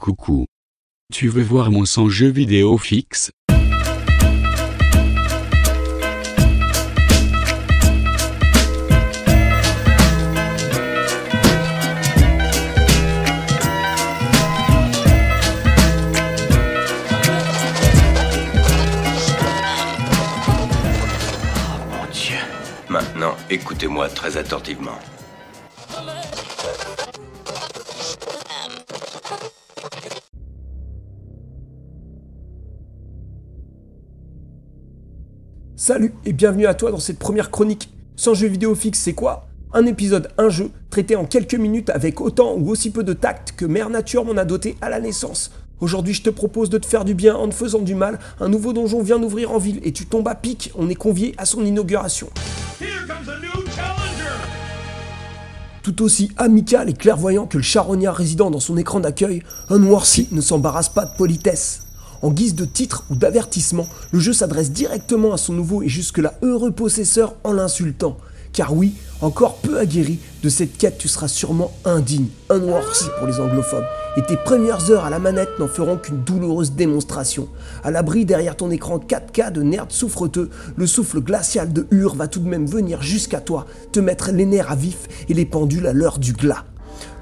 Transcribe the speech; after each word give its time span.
Coucou. 0.00 0.46
Tu 1.12 1.28
veux 1.28 1.42
voir 1.42 1.70
mon 1.70 1.84
sans 1.84 2.08
jeu 2.08 2.28
vidéo 2.28 2.78
fixe? 2.78 3.30
Mon 3.50 3.56
Dieu. 22.10 22.38
Maintenant, 22.88 23.36
écoutez-moi 23.50 24.08
très 24.08 24.38
attentivement. 24.38 24.98
Salut 35.82 36.12
et 36.26 36.34
bienvenue 36.34 36.66
à 36.66 36.74
toi 36.74 36.90
dans 36.90 36.98
cette 36.98 37.18
première 37.18 37.50
chronique. 37.50 37.88
Sans 38.14 38.34
jeu 38.34 38.48
vidéo 38.48 38.74
fixe, 38.74 38.98
c'est 38.98 39.14
quoi? 39.14 39.46
Un 39.72 39.86
épisode, 39.86 40.28
un 40.36 40.50
jeu, 40.50 40.70
traité 40.90 41.16
en 41.16 41.24
quelques 41.24 41.54
minutes 41.54 41.88
avec 41.88 42.20
autant 42.20 42.54
ou 42.54 42.68
aussi 42.68 42.90
peu 42.90 43.02
de 43.02 43.14
tact 43.14 43.52
que 43.56 43.64
Mère 43.64 43.88
Nature 43.88 44.26
m'en 44.26 44.36
a 44.36 44.44
doté 44.44 44.76
à 44.82 44.90
la 44.90 45.00
naissance. 45.00 45.50
Aujourd'hui, 45.80 46.12
je 46.12 46.22
te 46.22 46.28
propose 46.28 46.68
de 46.68 46.76
te 46.76 46.84
faire 46.84 47.06
du 47.06 47.14
bien 47.14 47.34
en 47.34 47.48
te 47.48 47.54
faisant 47.54 47.78
du 47.78 47.94
mal. 47.94 48.18
Un 48.40 48.50
nouveau 48.50 48.74
donjon 48.74 49.02
vient 49.02 49.18
d'ouvrir 49.18 49.52
en 49.52 49.56
ville 49.56 49.80
et 49.82 49.92
tu 49.92 50.04
tombes 50.04 50.28
à 50.28 50.34
pic. 50.34 50.70
On 50.76 50.90
est 50.90 50.94
convié 50.94 51.34
à 51.38 51.46
son 51.46 51.64
inauguration. 51.64 52.28
Tout 55.82 56.02
aussi 56.02 56.30
amical 56.36 56.90
et 56.90 56.92
clairvoyant 56.92 57.46
que 57.46 57.56
le 57.56 57.62
charognard 57.62 58.16
résident 58.16 58.50
dans 58.50 58.60
son 58.60 58.76
écran 58.76 59.00
d'accueil, 59.00 59.42
un 59.70 59.78
noirci 59.78 60.28
ne 60.30 60.42
s'embarrasse 60.42 60.90
pas 60.90 61.06
de 61.06 61.16
politesse. 61.16 61.84
En 62.22 62.30
guise 62.30 62.54
de 62.54 62.66
titre 62.66 63.04
ou 63.10 63.14
d'avertissement, 63.14 63.86
le 64.12 64.20
jeu 64.20 64.34
s'adresse 64.34 64.72
directement 64.72 65.32
à 65.32 65.38
son 65.38 65.54
nouveau 65.54 65.82
et 65.82 65.88
jusque-là 65.88 66.34
heureux 66.42 66.70
possesseur 66.70 67.34
en 67.44 67.52
l'insultant. 67.52 68.18
Car 68.52 68.74
oui, 68.74 68.94
encore 69.22 69.56
peu 69.58 69.78
aguerri, 69.78 70.18
de 70.42 70.48
cette 70.48 70.76
quête 70.76 70.98
tu 70.98 71.08
seras 71.08 71.28
sûrement 71.28 71.72
indigne, 71.84 72.26
un 72.50 72.58
noirci 72.58 73.04
pour 73.18 73.26
les 73.26 73.38
anglophobes, 73.38 73.84
et 74.16 74.22
tes 74.22 74.36
premières 74.36 74.90
heures 74.90 75.04
à 75.04 75.10
la 75.10 75.18
manette 75.18 75.58
n'en 75.58 75.68
feront 75.68 75.96
qu'une 75.96 76.22
douloureuse 76.22 76.72
démonstration. 76.72 77.48
À 77.84 77.90
l'abri 77.90 78.24
derrière 78.24 78.56
ton 78.56 78.70
écran 78.70 78.98
4K 78.98 79.52
de 79.52 79.62
nerds 79.62 79.86
souffreteux, 79.88 80.50
le 80.76 80.86
souffle 80.86 81.20
glacial 81.20 81.72
de 81.72 81.86
Ur 81.90 82.16
va 82.16 82.28
tout 82.28 82.40
de 82.40 82.48
même 82.48 82.66
venir 82.66 83.02
jusqu'à 83.02 83.40
toi, 83.40 83.66
te 83.92 84.00
mettre 84.00 84.30
les 84.32 84.46
nerfs 84.46 84.70
à 84.70 84.76
vif 84.76 85.06
et 85.28 85.34
les 85.34 85.46
pendules 85.46 85.86
à 85.86 85.92
l'heure 85.92 86.18
du 86.18 86.32
glas. 86.32 86.64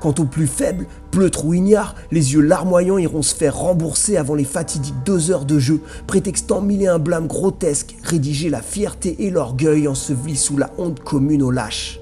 Quant 0.00 0.14
aux 0.18 0.24
plus 0.24 0.46
faibles, 0.46 0.86
pleutres 1.10 1.44
ou 1.44 1.54
ignares, 1.54 1.96
les 2.12 2.34
yeux 2.34 2.40
larmoyants 2.40 2.98
iront 2.98 3.22
se 3.22 3.34
faire 3.34 3.56
rembourser 3.56 4.16
avant 4.16 4.34
les 4.34 4.44
fatidiques 4.44 5.02
deux 5.04 5.30
heures 5.30 5.44
de 5.44 5.58
jeu, 5.58 5.80
prétextant 6.06 6.60
mille 6.60 6.82
et 6.82 6.86
un 6.86 7.00
blâme 7.00 7.26
grotesque, 7.26 7.96
rédiger 8.04 8.48
la 8.48 8.62
fierté 8.62 9.16
et 9.24 9.30
l'orgueil 9.30 9.88
ensevelis 9.88 10.36
sous 10.36 10.56
la 10.56 10.70
honte 10.78 11.00
commune 11.00 11.42
aux 11.42 11.50
lâches. 11.50 12.00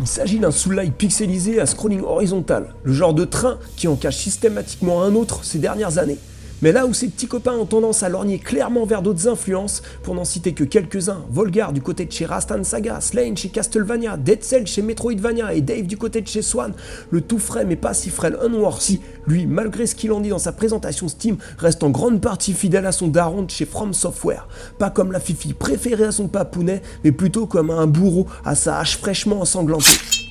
Il 0.00 0.06
s'agit 0.06 0.38
d'un 0.38 0.50
soulail 0.50 0.90
pixelisé 0.92 1.60
à 1.60 1.66
scrolling 1.66 2.00
horizontal, 2.00 2.74
le 2.84 2.92
genre 2.92 3.12
de 3.12 3.26
train 3.26 3.58
qui 3.76 3.86
en 3.86 3.96
cache 3.96 4.16
systématiquement 4.16 5.02
un 5.02 5.14
autre 5.14 5.44
ces 5.44 5.58
dernières 5.58 5.98
années. 5.98 6.18
Mais 6.62 6.72
là 6.72 6.86
où 6.86 6.92
ces 6.92 7.08
petits 7.08 7.26
copains 7.26 7.54
ont 7.54 7.64
tendance 7.64 8.02
à 8.02 8.08
lorgner 8.08 8.38
clairement 8.38 8.84
vers 8.84 9.00
d'autres 9.02 9.28
influences, 9.28 9.82
pour 10.02 10.14
n'en 10.14 10.24
citer 10.24 10.52
que 10.52 10.64
quelques-uns, 10.64 11.24
Volgar 11.30 11.72
du 11.72 11.80
côté 11.80 12.04
de 12.04 12.12
chez 12.12 12.26
Rastan 12.26 12.64
Saga, 12.64 13.00
Slane 13.00 13.36
chez 13.36 13.48
Castlevania, 13.48 14.16
Dead 14.16 14.42
Cell 14.42 14.66
chez 14.66 14.82
Metroidvania 14.82 15.54
et 15.54 15.60
Dave 15.60 15.86
du 15.86 15.96
côté 15.96 16.20
de 16.20 16.28
chez 16.28 16.42
Swan, 16.42 16.72
le 17.10 17.20
tout 17.20 17.38
frais 17.38 17.64
mais 17.64 17.76
pas 17.76 17.94
si 17.94 18.10
frêle 18.10 18.38
Unworthy, 18.42 19.00
lui, 19.26 19.46
malgré 19.46 19.86
ce 19.86 19.94
qu'il 19.94 20.12
en 20.12 20.20
dit 20.20 20.28
dans 20.28 20.38
sa 20.38 20.52
présentation 20.52 21.08
Steam, 21.08 21.38
reste 21.58 21.82
en 21.82 21.90
grande 21.90 22.20
partie 22.20 22.52
fidèle 22.52 22.86
à 22.86 22.92
son 22.92 23.08
daron 23.08 23.42
de 23.42 23.50
chez 23.50 23.64
From 23.64 23.94
Software. 23.94 24.46
Pas 24.78 24.90
comme 24.90 25.12
la 25.12 25.20
fifi 25.20 25.54
préférée 25.54 26.04
à 26.04 26.12
son 26.12 26.28
papounet, 26.28 26.82
mais 27.04 27.12
plutôt 27.12 27.46
comme 27.46 27.70
un 27.70 27.86
bourreau 27.86 28.26
à 28.44 28.54
sa 28.54 28.78
hache 28.78 28.98
fraîchement 28.98 29.40
ensanglantée. 29.40 30.29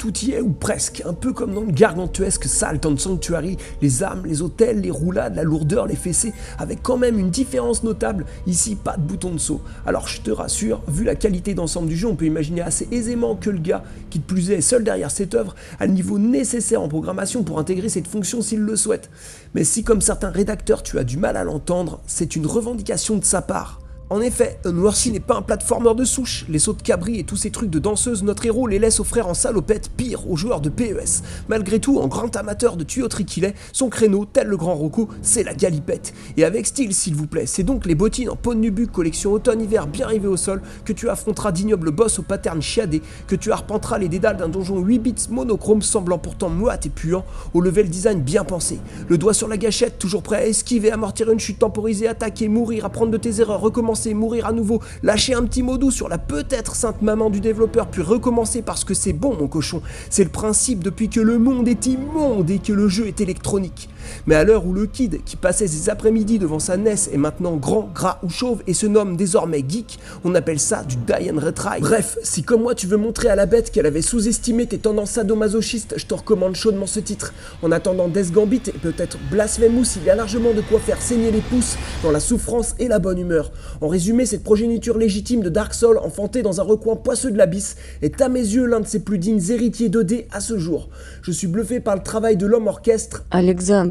Tout 0.00 0.16
y 0.20 0.30
est 0.30 0.40
ou 0.40 0.48
presque, 0.48 1.02
un 1.04 1.12
peu 1.12 1.34
comme 1.34 1.52
dans 1.52 1.60
le 1.60 1.72
gargantuesque 1.72 2.46
Salton 2.46 2.96
Sanctuary, 2.96 3.58
les 3.82 4.02
armes, 4.02 4.24
les 4.24 4.40
hôtels, 4.40 4.80
les 4.80 4.90
roulades, 4.90 5.36
la 5.36 5.42
lourdeur, 5.42 5.86
les 5.86 5.94
fessées, 5.94 6.32
avec 6.58 6.82
quand 6.82 6.96
même 6.96 7.18
une 7.18 7.28
différence 7.28 7.82
notable, 7.82 8.24
ici 8.46 8.76
pas 8.76 8.96
de 8.96 9.02
bouton 9.02 9.32
de 9.32 9.38
saut. 9.38 9.60
Alors 9.84 10.08
je 10.08 10.22
te 10.22 10.30
rassure, 10.30 10.80
vu 10.88 11.04
la 11.04 11.16
qualité 11.16 11.52
d'ensemble 11.52 11.88
du 11.88 11.98
jeu, 11.98 12.08
on 12.08 12.16
peut 12.16 12.24
imaginer 12.24 12.62
assez 12.62 12.88
aisément 12.90 13.36
que 13.36 13.50
le 13.50 13.58
gars, 13.58 13.84
qui 14.08 14.20
de 14.20 14.24
plus 14.24 14.50
est 14.52 14.62
seul 14.62 14.84
derrière 14.84 15.10
cette 15.10 15.34
œuvre, 15.34 15.54
a 15.78 15.84
le 15.84 15.92
niveau 15.92 16.18
nécessaire 16.18 16.80
en 16.80 16.88
programmation 16.88 17.42
pour 17.42 17.58
intégrer 17.58 17.90
cette 17.90 18.08
fonction 18.08 18.40
s'il 18.40 18.60
le 18.60 18.76
souhaite. 18.76 19.10
Mais 19.52 19.64
si 19.64 19.84
comme 19.84 20.00
certains 20.00 20.30
rédacteurs 20.30 20.82
tu 20.82 20.98
as 20.98 21.04
du 21.04 21.18
mal 21.18 21.36
à 21.36 21.44
l'entendre, 21.44 22.00
c'est 22.06 22.36
une 22.36 22.46
revendication 22.46 23.18
de 23.18 23.24
sa 23.26 23.42
part. 23.42 23.82
En 24.12 24.20
effet, 24.20 24.58
Unworthy 24.64 25.12
n'est 25.12 25.20
pas 25.20 25.36
un 25.36 25.42
platformer 25.42 25.94
de 25.94 26.04
souche. 26.04 26.44
Les 26.48 26.58
sauts 26.58 26.72
de 26.72 26.82
cabri 26.82 27.20
et 27.20 27.24
tous 27.24 27.36
ces 27.36 27.52
trucs 27.52 27.70
de 27.70 27.78
danseuse, 27.78 28.24
notre 28.24 28.44
héros 28.44 28.66
les 28.66 28.80
laisse 28.80 28.98
offrir 28.98 29.28
en 29.28 29.34
salopette 29.34 29.88
pire 29.96 30.28
aux 30.28 30.34
joueurs 30.34 30.60
de 30.60 30.68
PES. 30.68 31.22
Malgré 31.48 31.78
tout, 31.78 32.00
en 32.00 32.08
grand 32.08 32.34
amateur 32.34 32.76
de 32.76 32.82
tuyauterie 32.82 33.24
qu'il 33.24 33.44
est, 33.44 33.54
son 33.72 33.88
créneau, 33.88 34.24
tel 34.24 34.48
le 34.48 34.56
grand 34.56 34.74
Rocco, 34.74 35.08
c'est 35.22 35.44
la 35.44 35.54
galipette. 35.54 36.12
Et 36.36 36.44
avec 36.44 36.66
style, 36.66 36.92
s'il 36.92 37.14
vous 37.14 37.28
plaît, 37.28 37.46
c'est 37.46 37.62
donc 37.62 37.86
les 37.86 37.94
bottines 37.94 38.30
en 38.30 38.34
peau 38.34 38.52
de 38.52 38.58
nubuck 38.58 38.90
collection 38.90 39.32
automne-hiver 39.32 39.86
bien 39.86 40.08
rivées 40.08 40.26
au 40.26 40.36
sol 40.36 40.60
que 40.84 40.92
tu 40.92 41.08
affronteras 41.08 41.52
d'ignobles 41.52 41.92
boss 41.92 42.18
au 42.18 42.22
pattern 42.22 42.60
chiadé, 42.60 43.02
que 43.28 43.36
tu 43.36 43.52
arpenteras 43.52 43.98
les 43.98 44.08
dédales 44.08 44.38
d'un 44.38 44.48
donjon 44.48 44.80
8 44.80 44.98
bits 44.98 45.14
monochrome 45.30 45.82
semblant 45.82 46.18
pourtant 46.18 46.48
moite 46.48 46.84
et 46.84 46.90
puant, 46.90 47.24
au 47.54 47.60
level 47.60 47.88
design 47.88 48.20
bien 48.22 48.42
pensé. 48.42 48.80
Le 49.08 49.18
doigt 49.18 49.34
sur 49.34 49.46
la 49.46 49.56
gâchette, 49.56 50.00
toujours 50.00 50.24
prêt 50.24 50.38
à 50.38 50.46
esquiver, 50.48 50.90
amortir 50.90 51.30
une 51.30 51.38
chute 51.38 51.60
temporisée, 51.60 52.08
attaquer, 52.08 52.48
mourir, 52.48 52.84
apprendre 52.84 53.12
de 53.12 53.16
tes 53.16 53.40
erreurs, 53.40 53.60
recommencer 53.60 53.99
mourir 54.14 54.46
à 54.46 54.52
nouveau, 54.52 54.80
lâcher 55.02 55.34
un 55.34 55.44
petit 55.44 55.62
mot 55.62 55.78
doux 55.78 55.90
sur 55.90 56.08
la 56.08 56.18
peut-être 56.18 56.74
sainte 56.74 57.02
maman 57.02 57.30
du 57.30 57.40
développeur, 57.40 57.88
puis 57.88 58.02
recommencer 58.02 58.62
parce 58.62 58.84
que 58.84 58.94
c'est 58.94 59.12
bon 59.12 59.36
mon 59.36 59.48
cochon. 59.48 59.82
C'est 60.08 60.24
le 60.24 60.30
principe 60.30 60.82
depuis 60.82 61.08
que 61.08 61.20
le 61.20 61.38
monde 61.38 61.68
est 61.68 61.86
immonde 61.86 62.50
et 62.50 62.58
que 62.58 62.72
le 62.72 62.88
jeu 62.88 63.06
est 63.06 63.20
électronique. 63.20 63.88
Mais 64.26 64.34
à 64.34 64.44
l'heure 64.44 64.66
où 64.66 64.72
le 64.72 64.86
kid, 64.86 65.22
qui 65.24 65.36
passait 65.36 65.66
ses 65.66 65.90
après-midi 65.90 66.38
devant 66.38 66.58
sa 66.58 66.76
NES, 66.76 66.94
est 67.12 67.16
maintenant 67.16 67.56
grand, 67.56 67.90
gras 67.94 68.18
ou 68.22 68.28
chauve 68.28 68.62
et 68.66 68.74
se 68.74 68.86
nomme 68.86 69.16
désormais 69.16 69.64
geek, 69.66 69.98
on 70.24 70.34
appelle 70.34 70.60
ça 70.60 70.82
du 70.84 70.96
die 70.96 71.30
and 71.30 71.38
retry. 71.38 71.80
Bref, 71.80 72.18
si 72.22 72.42
comme 72.42 72.62
moi 72.62 72.74
tu 72.74 72.86
veux 72.86 72.96
montrer 72.96 73.28
à 73.28 73.36
la 73.36 73.46
bête 73.46 73.70
qu'elle 73.70 73.86
avait 73.86 74.02
sous-estimé 74.02 74.66
tes 74.66 74.78
tendances 74.78 75.12
sadomasochistes, 75.12 75.94
je 75.96 76.06
te 76.06 76.14
recommande 76.14 76.54
chaudement 76.54 76.86
ce 76.86 77.00
titre. 77.00 77.32
En 77.62 77.72
attendant 77.72 78.08
Death 78.08 78.32
Gambit 78.32 78.62
et 78.68 78.72
peut-être 78.72 79.18
Blasphemous, 79.30 79.96
il 79.96 80.04
y 80.04 80.10
a 80.10 80.14
largement 80.14 80.52
de 80.52 80.60
quoi 80.60 80.80
faire 80.80 81.00
saigner 81.00 81.30
les 81.30 81.40
pouces 81.40 81.76
dans 82.02 82.10
la 82.10 82.20
souffrance 82.20 82.74
et 82.78 82.88
la 82.88 82.98
bonne 82.98 83.18
humeur. 83.18 83.52
En 83.80 83.88
résumé, 83.88 84.26
cette 84.26 84.44
progéniture 84.44 84.98
légitime 84.98 85.42
de 85.42 85.48
Dark 85.48 85.74
Soul, 85.74 85.98
enfantée 85.98 86.42
dans 86.42 86.60
un 86.60 86.64
recoin 86.64 86.96
poisseux 86.96 87.30
de 87.30 87.38
l'abysse, 87.38 87.76
est 88.02 88.20
à 88.20 88.28
mes 88.28 88.40
yeux 88.40 88.66
l'un 88.66 88.80
de 88.80 88.86
ses 88.86 89.00
plus 89.00 89.18
dignes 89.18 89.42
héritiers 89.50 89.88
2D 89.88 90.26
à 90.30 90.40
ce 90.40 90.58
jour. 90.58 90.88
Je 91.22 91.32
suis 91.32 91.46
bluffé 91.46 91.80
par 91.80 91.96
le 91.96 92.02
travail 92.02 92.36
de 92.36 92.46
l'homme 92.46 92.66
orchestre 92.66 93.24
Katzmanavik. 93.30 93.89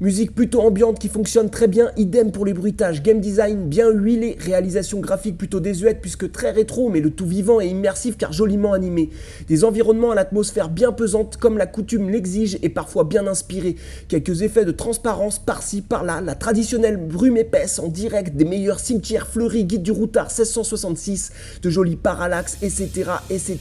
Musique 0.00 0.34
plutôt 0.34 0.60
ambiante 0.60 0.98
qui 0.98 1.08
fonctionne 1.08 1.50
très 1.50 1.68
bien, 1.68 1.92
idem 1.96 2.32
pour 2.32 2.44
les 2.44 2.52
bruitages, 2.52 3.00
game 3.00 3.20
design 3.20 3.68
bien 3.68 3.88
huilé, 3.90 4.36
réalisation 4.40 4.98
graphique 4.98 5.38
plutôt 5.38 5.60
désuète 5.60 6.00
puisque 6.00 6.32
très 6.32 6.50
rétro 6.50 6.88
mais 6.88 7.00
le 7.00 7.10
tout 7.10 7.26
vivant 7.26 7.60
et 7.60 7.68
immersif 7.68 8.16
car 8.16 8.32
joliment 8.32 8.72
animé. 8.72 9.10
Des 9.46 9.62
environnements 9.62 10.10
à 10.10 10.16
l'atmosphère 10.16 10.68
bien 10.68 10.90
pesante 10.90 11.36
comme 11.36 11.58
la 11.58 11.66
coutume 11.66 12.10
l'exige 12.10 12.58
et 12.62 12.70
parfois 12.70 13.04
bien 13.04 13.28
inspiré. 13.28 13.76
Quelques 14.08 14.42
effets 14.42 14.64
de 14.64 14.72
transparence 14.72 15.38
par-ci 15.38 15.80
par-là, 15.80 16.20
la 16.20 16.34
traditionnelle 16.34 16.96
brume 16.96 17.36
épaisse 17.36 17.78
en 17.78 17.86
direct 17.86 18.36
des 18.36 18.44
meilleurs 18.44 18.80
cimetières 18.80 19.28
fleuris, 19.28 19.64
guide 19.64 19.84
du 19.84 19.92
routard 19.92 20.26
1666, 20.26 21.30
de 21.62 21.70
jolis 21.70 21.94
parallaxes, 21.94 22.58
etc. 22.62 23.12
etc. 23.30 23.58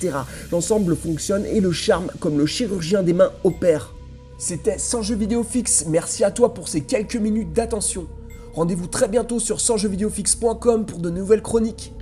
L'ensemble 0.52 0.96
fonctionne 0.96 1.46
et 1.46 1.62
le 1.62 1.72
charme 1.72 2.08
comme 2.20 2.40
le 2.40 2.48
chirurgien 2.48 3.04
des 3.04 3.14
mains 3.14 3.32
opère. 3.44 3.94
C'était 4.46 4.78
Sans 4.78 5.02
jeu 5.02 5.16
vidéo 5.16 5.42
fixe, 5.42 5.86
merci 5.88 6.26
à 6.26 6.30
toi 6.30 6.54
pour 6.54 6.68
ces 6.68 6.82
quelques 6.82 7.16
minutes 7.16 7.54
d'attention. 7.54 8.08
Rendez-vous 8.54 8.88
très 8.88 9.08
bientôt 9.08 9.40
sur 9.40 9.62
sansjeuxvideofixe.com 9.62 10.86
pour 10.86 11.00
de 11.00 11.10
nouvelles 11.10 11.42
chroniques. 11.42 11.94